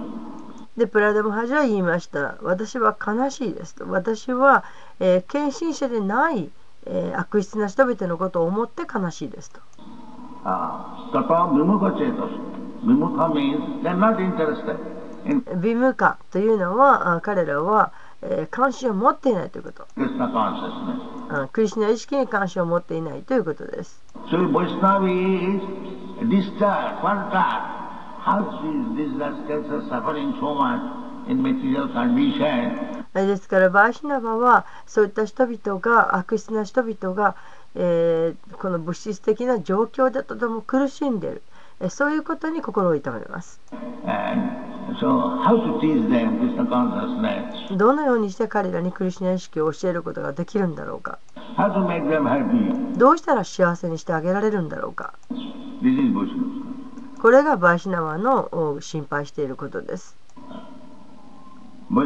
[0.77, 4.65] でプラダムハジは言いました私は悲しいですと私は、
[4.99, 6.49] えー献身者でない、
[6.85, 9.61] えー悪質な人々のことを思って悲しいですと
[10.43, 12.29] Ah, vyumupachetas.
[12.83, 14.94] Vimukha means they are not interested in ビムカ
[15.61, 17.91] 微無感というのは彼らは
[18.51, 19.87] 関心を持っていないということ。
[21.51, 24.03] クリスナ意識に関心を持っていないということです。
[33.13, 37.35] ですから、バイシナバはそういった人々が悪質な人々が、
[37.75, 43.61] え、この物質的な状況でとても苦しんでいる、そういうことに心を痛めます。
[47.77, 51.19] どのようにして彼らにクリスナ意識を教えることができるんだろうか？
[52.97, 55.13] どうしたら幸せにしてあげられるんだろうか？
[57.21, 60.15] これがバイシナワの心配していることです。
[61.89, 62.03] バ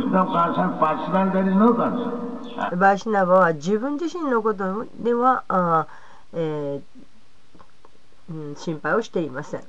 [2.93, 5.88] イシナワは自分自身のことでは、
[6.34, 6.82] えー
[8.30, 9.63] うん、心配をしていません。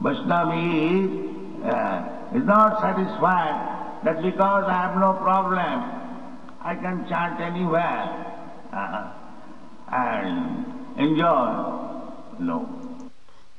[0.00, 1.10] Vaishnava is,
[1.64, 5.82] uh, is not satisfied that because I have no problem,
[6.62, 8.06] I can chant anywhere
[8.72, 9.10] uh,
[9.90, 10.64] and
[10.96, 11.78] enjoy.
[12.38, 12.66] No.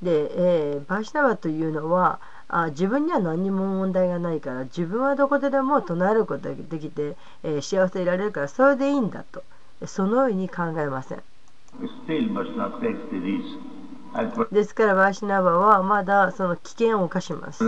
[0.01, 9.43] で、えーバーシナワというのはあ自分には何にも問題がないから自分はどこででも唱えることができて、えー幸せでいられるからそれでいいんだと
[9.85, 11.23] そのように考えません。
[12.07, 13.78] Still Vaishnava takes the risk.
[14.51, 17.63] ですから、バーシナバはまだその危険を犯します。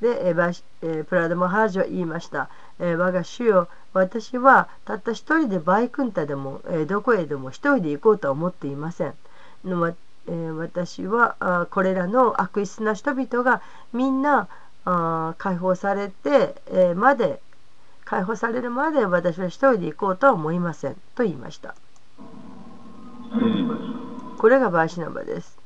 [0.00, 0.50] で、えーバ
[0.82, 2.48] え、プラド・マハージは言いました、
[2.78, 9.14] え、我が主よ私はたった一人でバイクンタでも、え、どこへでも一人で行こうとは思っていません。
[10.28, 13.62] えー私はあこれらの悪質な人々が
[13.92, 14.48] みんな
[14.84, 17.40] あ解放されて、えーまで
[18.04, 21.74] 解放されるまで私は一人で行こうとは思いませんと言いました。
[24.38, 25.58] これがバーシナバです。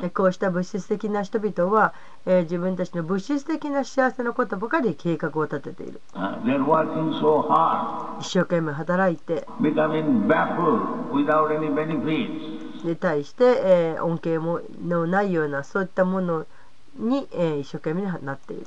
[0.00, 1.94] う、こうした物質的な人々は、
[2.26, 6.00] え、自分たちの物質的な幸せのことばかり計画を立てている、
[8.20, 9.46] 一生懸命働いて。
[12.84, 16.46] に対して、え、恩恵のないようなそういったもの
[16.98, 18.66] に、え、一生懸命なっている。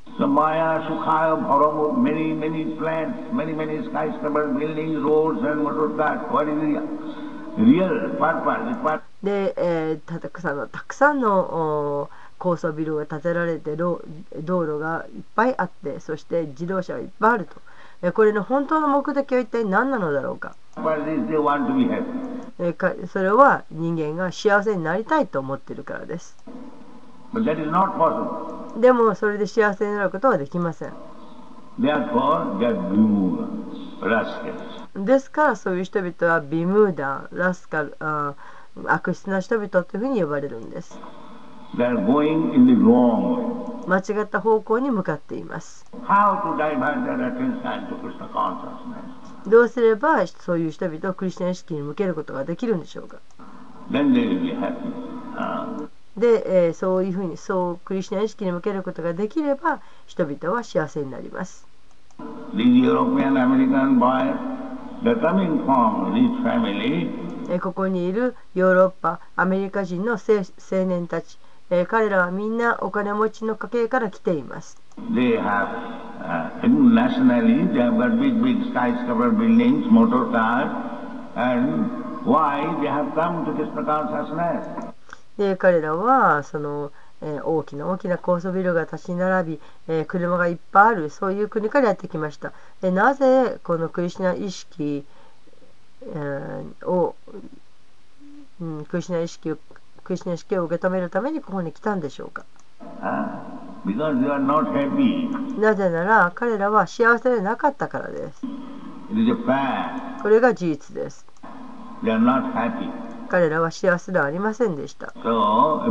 [9.23, 14.01] で、えーたくさんのたくさんのお高層ビルが建てられて道
[14.37, 17.55] 道路がいっぱいあってそして自動車がいっぱいあると
[18.01, 20.55] えーこれの本当の目的は一体何なのだろうか.
[22.59, 26.37] えーかそれは人間が幸せになりたいと思っているからです.
[28.79, 30.93] でもそれで幸せになることはできません.
[34.95, 37.95] ですからそういう人々はビムーダーラスカル
[38.87, 40.99] 悪質な人々というふうに呼ばれるんです。
[43.87, 45.85] 間違った方向に向かっています。
[49.47, 53.17] どうすればそういう人々をクリスチャン意識に向けることができるんでしょうか？
[56.17, 61.65] で、えー、そういうふうにそうクリスチャン意識に向けることができれば人々は幸せになります。
[67.57, 70.19] ここにいるヨーロッパ、アメリカ人の青,
[70.85, 71.39] 年たち、
[71.71, 74.77] え、彼らはみんなお金持ちの家系から来ています。
[85.37, 86.91] で彼らはその、
[87.21, 92.51] え、大きな大きな高層ビルが立ち並び、え、車がいっぱいあるそういう国からやってきました。
[92.81, 95.05] え、なぜこのクリシナ意識
[96.83, 97.15] を、
[98.61, 99.57] うん、クリシナ意識を
[100.03, 102.45] クリシ意識を受け止めるためにここに来たんでしょうか、
[105.59, 108.41] なぜなら彼らは幸せでなかったからです。
[110.21, 111.25] これが事実です。
[113.29, 115.13] 彼らは幸せではありませんでした。
[115.23, 115.85] So,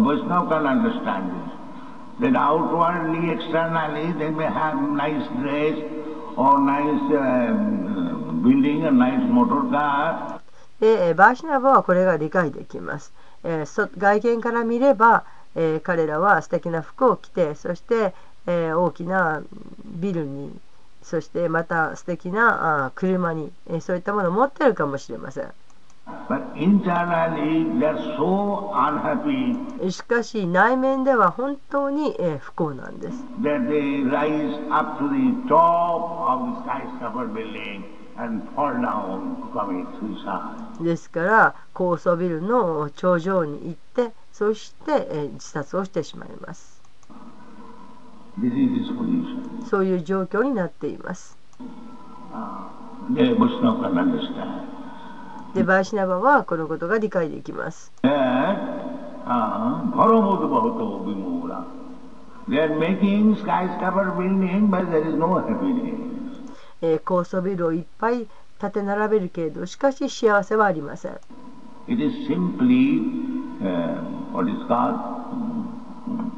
[10.81, 13.13] でえーバーシナバはこれが理解できます、
[13.45, 15.25] えーそ外見から見れば、
[15.55, 18.15] えー彼らは素敵な服を着てそして、
[18.47, 19.43] えー大きな
[19.85, 20.57] ビルに
[21.03, 25.45] そしてまた素敵なあー車に、えーそういったものを持ってるかもしれません。
[28.17, 33.25] So しかし内面では本当に、えー不幸なんです
[40.81, 46.83] ですから高層ビルの頂上に行ってそして自殺をしてしまいます。
[49.69, 51.37] そういう状況になっています。
[55.55, 57.93] でバイシナバはこのことが理解できます。
[58.03, 58.13] で、uh,
[66.83, 68.27] えー高層ビルをいっぱい
[68.61, 71.19] 建て並べるけれどしかし幸せはありません
[71.89, 73.01] It is simply
[73.63, 74.03] uh,
[74.33, 74.99] what is called
[76.07, 76.31] mm,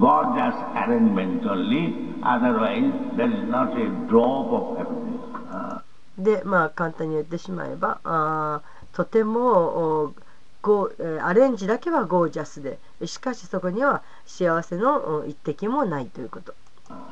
[0.00, 1.94] gorgeous arrangement only.
[2.22, 5.20] Otherwise, there is not a drop of happiness.
[5.52, 5.80] Uh,
[6.18, 10.14] でまあ簡単に言ってしまえばあーとてもお
[10.62, 10.90] ゴ
[11.22, 16.54] アレンジだけはゴージャスでしかしそこには幸せのお一滴もないということ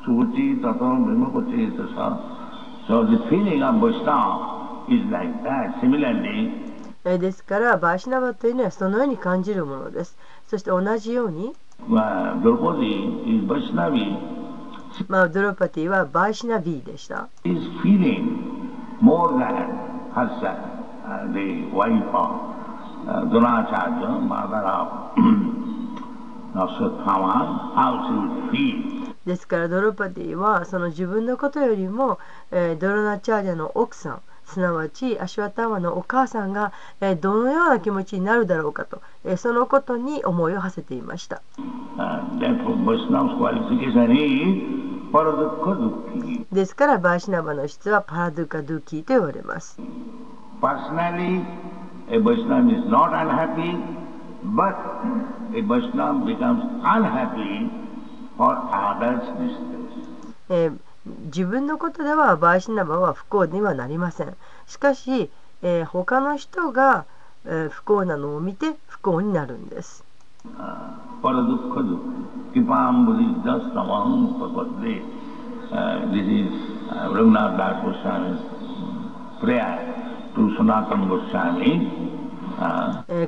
[0.05, 2.17] Suti tato vimukuti tasa.
[2.87, 5.79] So the feeling of Vaishnava is like that.
[5.81, 6.67] Similarly,
[7.07, 10.17] えーですからバーシナバというのはそのように感じるものです
[10.47, 11.53] そして同じように、
[11.87, 11.93] uh.
[15.07, 17.29] まあ、ドロパティはバーシナビーでした
[29.27, 32.17] ですからドロパティはその自分のことよりも、
[32.49, 36.71] え、ドロナチャーリャの奥さんすなわちアシワタマのお母さんが、
[37.01, 41.41] え、どのような気持ちになるだろうかと、え、そのことに思いをはせていました。
[46.51, 49.77] ですからバシナバの質はパラドゥカドゥキーと言われます。
[50.61, 51.43] Personally,
[52.09, 52.17] a
[60.49, 60.71] え、
[61.25, 64.35] 自分のことではバイシナバは不幸にはなりません。
[64.67, 65.29] しかし、
[65.61, 67.05] え、他の人が、
[67.45, 70.03] え、不幸なのを見て不幸になるんです。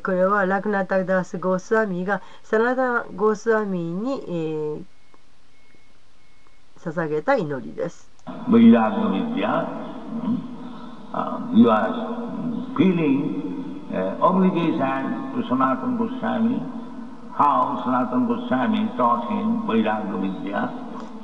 [0.04, 4.84] これはラクナタダスゴスワミがサナダゴスワミに、えー、
[6.84, 8.10] 捧げた祈りです。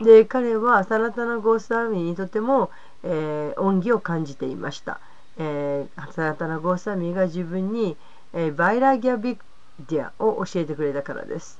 [0.02, 2.70] で彼はサナタナ・ゴースワミにとても、
[3.04, 5.00] えー、恩義を感じていました。
[5.38, 7.98] えー、サナタナ・ゴースワミンが自分に、
[8.56, 9.38] バイラギア・ビッ
[9.88, 11.60] ディアを教えてくれたからです。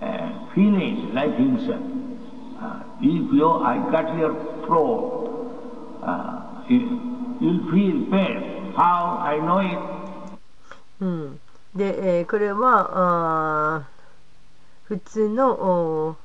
[0.00, 1.80] uh, feelings like himself,
[2.60, 4.34] uh, if you, I cut your
[4.66, 8.72] throat, uh, you'll feel pain.
[8.76, 9.78] How I know it?
[11.00, 11.40] うん、
[11.74, 13.88] で、えー、これはあ
[14.84, 16.16] 普通の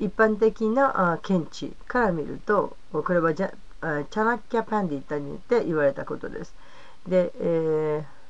[0.00, 6.54] 一般的なあ見地から見るとこれはじゃチャナッキャパンディッタによって言われたことです。
[7.06, 8.21] で、えー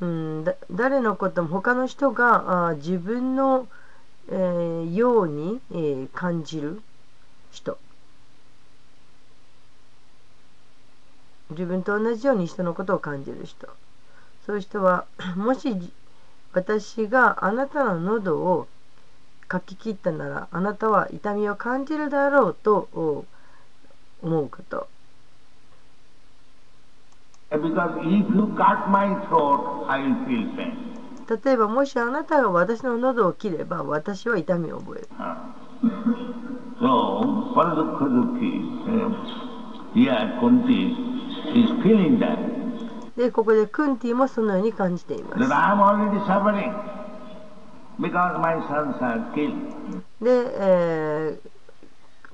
[0.00, 3.66] うん、だ誰のことも他の人があ自分の、
[4.28, 6.82] えー、ように、えー、感じる
[7.50, 7.78] 人
[11.50, 13.68] 自分と同じように人のことを感じる人
[14.44, 15.74] そういう人は もし
[16.52, 18.68] 私があなたの喉を
[19.50, 22.88] 書き切ったならあなたは痛みを感じるだろうと
[24.22, 24.88] 思うこと。
[31.28, 35.08] 例えばもしあなたが私の喉を切れば私は痛みを覚える。
[36.78, 37.22] So.
[43.16, 45.42] で、ここでクンティもそのように感じています。
[47.98, 49.54] Because my sons are killed.
[50.20, 51.48] で、えー、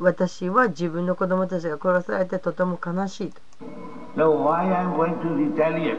[0.00, 3.40] 私は自分の子供たちが殺されてとても悲しいと。
[4.14, 5.98] So why I am going to retaliate?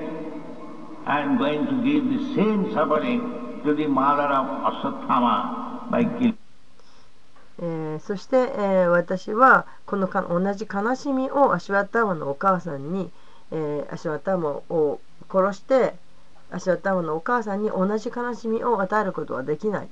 [1.05, 6.38] I am going to give the same suffering to the mother of Asatthama by killing.
[7.59, 13.11] えー、そして、えー、私はこのか同じ悲しみをアシュワターマのお母さんに、
[13.51, 14.99] えー、アシュワターマを
[15.32, 15.93] 殺して
[16.51, 19.88] アシュワターマのお母さんに同じ悲しみを与えることはできない。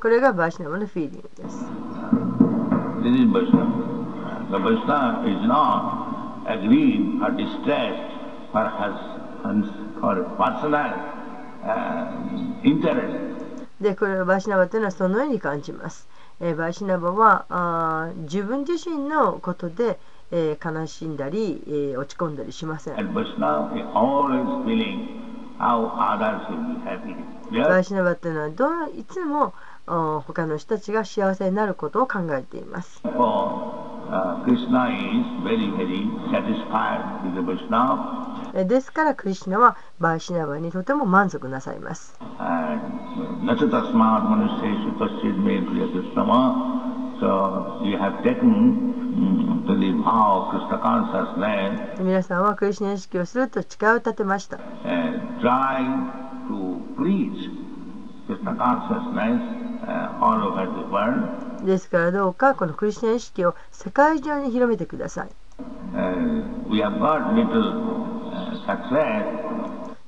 [0.00, 1.66] これがバーシナムのフィーリングです。
[4.54, 8.12] The Vaishnava is not aggrieved or distressed
[8.52, 8.94] for his
[9.98, 10.94] for personal
[11.66, 13.34] uh, interest.
[13.80, 16.08] でこれはバーシナバというのはそのように感じます。
[16.40, 19.98] えー、バーシナバはあ自分自身のことで、
[20.30, 22.94] えー、悲しんだり、えー、落ち込んだりしません。
[22.94, 23.24] バー
[27.82, 29.52] シナバというのはどういつも
[29.86, 33.02] 他の人たちが幸せになることを考えています。
[38.64, 42.18] ですから、クリシナはバーシナバにとても満足なさいます。
[51.98, 54.58] 皆さんはクリシナ意識をすると誓いを立てました。
[61.64, 65.28] ですからどうかこのクリスチャン意識を世界中に広めてください。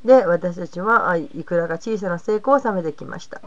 [0.04, 3.40] で私たちはいくらか小さな成功を収めてきました。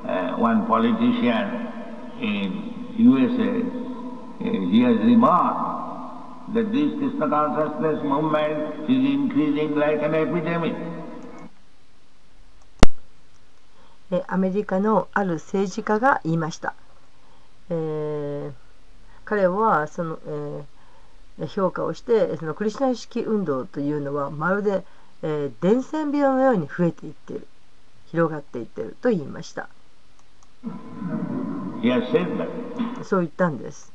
[14.11, 16.73] えアメリカのある政治家が言いました。
[17.69, 18.51] えー、
[19.25, 24.83] 彼はその、えー、評価をしてそのクリスナ意識運動というのはまるで、
[25.21, 27.47] えー、伝染病のように増えていっている
[28.11, 29.69] 広がっていっていると言いました。
[33.03, 33.93] そう言ったんです。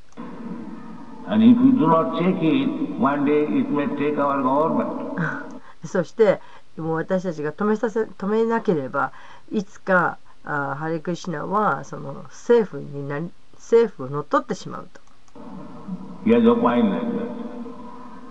[5.85, 6.41] そして
[6.77, 9.13] もう私たちが止めさせ止めなければ
[9.53, 15.01] いつかあハレクシナはその政府になり政府を乗っ取ってしまうと。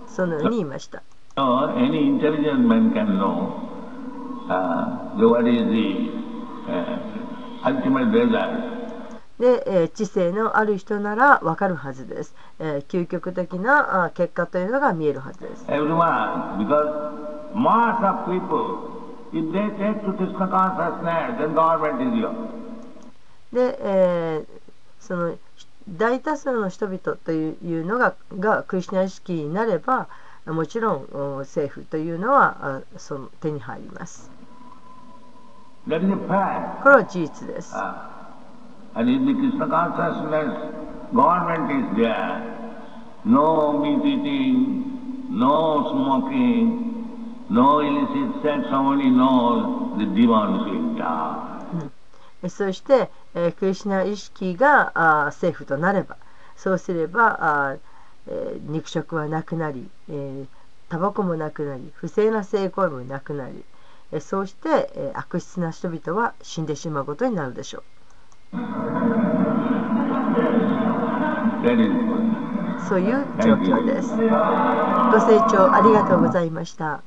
[0.06, 1.02] そのように言いました。
[9.38, 12.34] で、えー、知性のある人ならわかるはずです。
[12.60, 15.64] えー、究極的なあ結果というのが見えるはずです。
[23.52, 24.46] で、えー、
[25.00, 25.36] その
[25.88, 30.08] 大多数の人々というのががクリスナ意識になれば
[30.46, 34.30] もちろん政府というのはその手に入ります。
[36.82, 37.74] これは事実です。
[38.96, 40.54] And in the Krishna consciousness,
[41.12, 42.54] government is there.
[43.24, 51.54] No meat eating, no smoking, no illicit sex, somebody knows the demons will die.
[52.48, 56.18] そして、えー、クリシナ意識があ政府となれば
[56.56, 57.76] そうすればあ、
[58.28, 60.46] えー、肉食はなくなり、えー、
[60.90, 63.64] タバコもなくなり不正な性行為もなくなり、
[64.12, 67.82] えー、そうして、えー、悪質な人々は死んでしまうことになるでしょう。
[72.88, 74.10] そういう状況です。
[74.10, 77.02] ご清聴ありがとうございました。